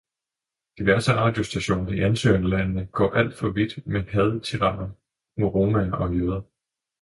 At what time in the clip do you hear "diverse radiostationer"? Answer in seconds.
0.79-1.91